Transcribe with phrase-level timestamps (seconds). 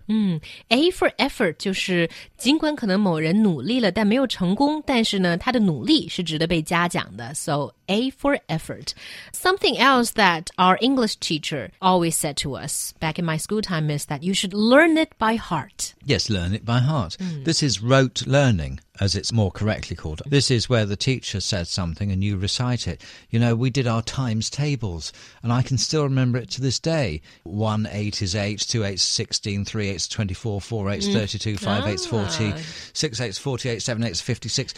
[0.68, 7.34] A for effort 就是尽管可能某人努力了，但没有成功，但是呢，他的努力是值得被嘉奖的。
[7.34, 8.93] So a for effort.
[9.33, 13.89] Something else that our English teacher always said to us back in my school time
[13.91, 15.93] is that you should learn it by heart.
[16.05, 17.17] Yes, learn it by heart.
[17.19, 17.43] Hmm.
[17.43, 20.21] This is rote learning, as it's more correctly called.
[20.25, 23.01] This is where the teacher says something and you recite it.
[23.29, 25.11] You know, we did our times tables,
[25.43, 27.21] and I can still remember it to this day.
[27.43, 31.07] 1 8 is 8, 2 8 is 16, 3 8 is 24, 4 8 is
[31.07, 31.13] Hmm.
[31.13, 32.59] 32, 5 8 is 40, Ah.
[32.93, 34.73] 6 8 is 48, 7 8 is 56.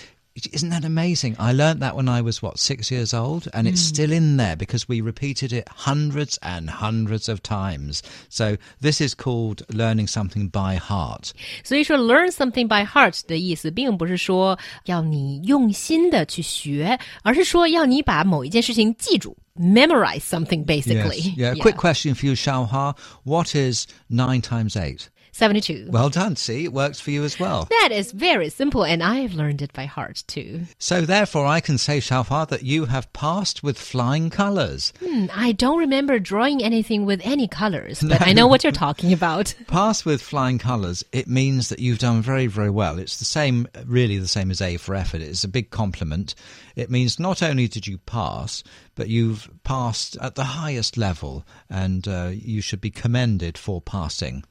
[0.53, 1.35] Isn't that amazing?
[1.37, 3.49] I learnt that when I was, what, six years old?
[3.53, 3.93] And it's Hmm.
[3.93, 8.03] still in there because we repeated it hundreds and hundreds of times.
[8.29, 11.33] So this is called learning something by heart.
[11.65, 21.35] 所以说，learn something by heart 的意思，并不是说要你用心的去学，而是说要你把某一件事情记住，memorize something basically.
[21.37, 21.57] Yes.
[21.57, 21.61] Yeah.
[21.61, 22.95] Quick question for you, Xiaohua.
[23.25, 25.09] What is nine times eight?
[25.34, 25.90] Seventy-two.
[25.90, 26.36] Well done.
[26.36, 27.68] See, it works for you as well.
[27.70, 30.62] That is very simple, and I've learned it by heart too.
[30.78, 34.94] So therefore, I can say, Xiaohua, that you have passed with flying colours.
[35.04, 39.12] Hmm, I don't remember drawing anything with any colors, but I know what you're talking
[39.12, 39.56] about.
[39.68, 43.00] Pass with flying colours, it means that you've done very, very well.
[43.00, 45.22] It's the same, really the same as A for effort.
[45.22, 46.36] It's a big compliment.
[46.76, 48.64] It means not only did you pass,
[48.96, 54.44] but you've passed at the highest level, and uh, you should be commended for passing.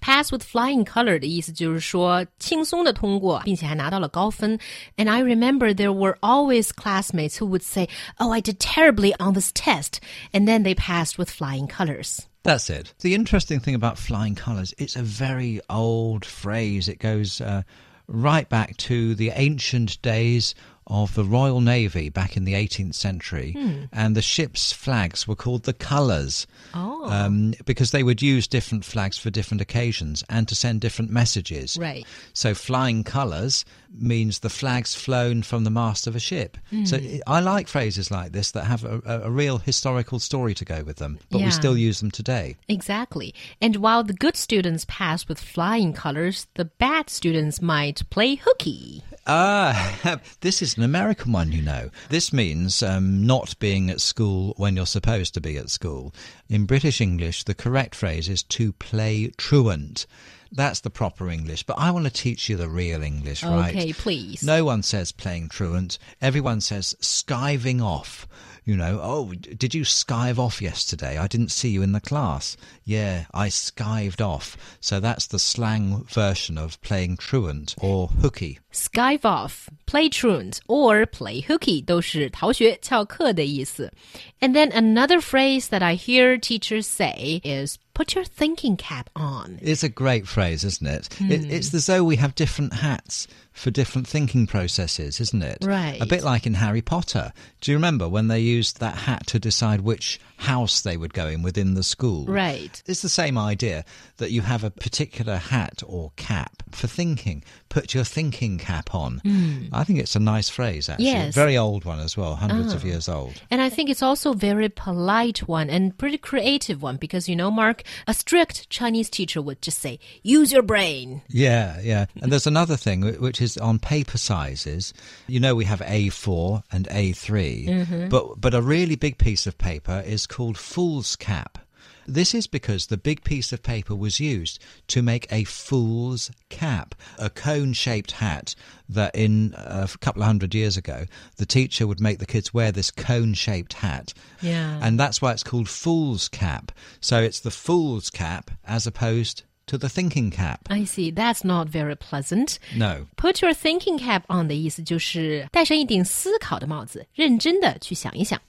[0.00, 4.58] Pass with flying color 的意思就是说轻松的通过，并且还拿到了高分。
[4.96, 7.88] And I remember there were always classmates who would say,
[8.18, 10.00] "Oh, I did terribly on this test,"
[10.32, 12.20] and then they passed with flying colors.
[12.44, 12.94] That's it.
[13.00, 16.88] The interesting thing about flying colours, it's a very old phrase.
[16.88, 17.62] It goes uh,
[18.06, 20.54] right back to the ancient days
[20.87, 23.53] of the Royal Navy back in the 18th century.
[23.53, 23.83] Hmm.
[23.91, 26.47] And the ship's flags were called the colours.
[26.73, 27.09] Oh.
[27.09, 31.77] Um, because they would use different flags for different occasions and to send different messages.
[31.79, 32.05] Right.
[32.33, 36.57] So flying colours means the flags flown from the mast of a ship.
[36.69, 36.85] Hmm.
[36.85, 40.65] So eh, I like phrases like this that have a, a, real historical story to
[40.65, 41.45] go with them, but Yeah.
[41.45, 42.55] we still use them today.
[42.67, 43.33] Exactly.
[43.61, 49.03] And while the good students pass with flying colors, the bad students might play hooky.
[49.25, 51.89] Ah, this is an American one, you know.
[52.09, 56.13] This means um, not being at school when you're supposed to be at school.
[56.49, 60.05] In British English, the correct phrase is to play truant.
[60.51, 63.75] That's the proper English, but I want to teach you the real English, right?
[63.75, 64.43] Okay, please.
[64.43, 65.97] No one says playing truant.
[66.21, 68.27] Everyone says skiving off.
[68.64, 71.16] You know, oh, d- did you skive off yesterday?
[71.16, 72.56] I didn't see you in the class.
[72.84, 74.56] Yeah, I skived off.
[74.80, 78.58] So that's the slang version of playing truant or hooky.
[78.70, 83.92] Skive off, play truant, or play hooky 都是逃学、翘课的意思。
[84.40, 89.58] And then another phrase that I hear teachers say is put your thinking cap on.
[89.60, 91.08] It's a great phrase, isn't it?
[91.20, 91.50] it?
[91.50, 95.59] It's as though we have different hats for different thinking processes, isn't it?
[95.61, 96.01] Right.
[96.01, 97.31] A bit like in Harry Potter.
[97.61, 101.27] Do you remember when they used that hat to decide which house they would go
[101.27, 102.25] in within the school?
[102.25, 102.81] Right.
[102.85, 103.85] It's the same idea
[104.17, 107.43] that you have a particular hat or cap for thinking.
[107.69, 109.19] Put your thinking cap on.
[109.19, 109.65] Hmm.
[109.71, 111.05] I think it's a nice phrase, actually.
[111.05, 111.33] Yes.
[111.33, 112.87] Very old one as well, hundreds of ah.
[112.87, 113.41] years old.
[113.49, 117.35] And I think it's also a very polite one and pretty creative one because, you
[117.35, 121.21] know, Mark, a strict Chinese teacher would just say, use your brain.
[121.29, 122.05] Yeah, yeah.
[122.21, 124.93] And there's another thing which is on paper sizes.
[125.27, 128.09] You know, we have A4 and A3, mm-hmm.
[128.09, 131.62] but but a really big piece of paper is called foolscap.
[132.10, 136.94] This is because the big piece of paper was used to make a fool's cap,
[137.18, 138.54] a cone shaped hat
[138.88, 141.04] that in uh, a couple of hundred years ago,
[141.36, 144.14] the teacher would make the kids wear this cone shaped hat.
[144.40, 144.80] Yeah.
[144.80, 146.72] And that's why it's called fool's cap.
[147.00, 150.66] So it's the fool's cap as opposed to the thinking cap.
[150.70, 151.10] I see.
[151.10, 152.58] That's not very pleasant.
[152.74, 153.06] No.
[153.16, 158.40] Put your thinking cap on 的意思就是戴上一顶思考的帽子，认真的去想一想。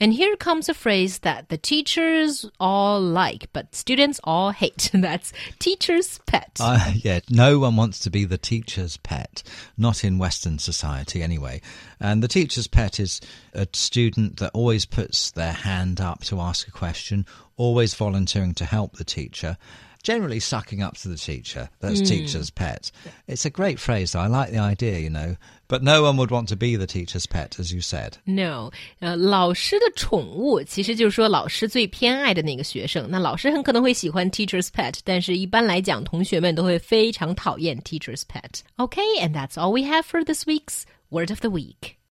[0.00, 4.90] And here comes a phrase that the teachers all like, but students all hate.
[4.94, 6.58] That's teacher's pet.
[6.60, 9.42] Uh, yeah, no one wants to be the teacher's pet,
[9.78, 11.60] not in Western society anyway.
[12.00, 13.20] And the teacher's pet is
[13.52, 17.24] a student that always puts their hand up to ask a question,
[17.56, 19.56] always volunteering to help the teacher
[20.03, 21.69] generally sucking up to the teacher.
[21.79, 22.07] That's mm.
[22.07, 22.91] teacher's pet.
[23.27, 24.15] It's a great phrase.
[24.15, 25.35] I like the idea, you know.
[25.67, 28.17] But no one would want to be the teacher's pet, as you said.
[28.25, 33.07] No，呃，老师的宠物其实就是说老师最偏爱的那个学生。
[33.11, 38.61] 那老师很可能会喜欢 teacher's pet，但是一般来讲，同学们都会非常讨厌 teacher's pet.
[38.77, 41.99] Okay, and that's all we have for this week's word of the week.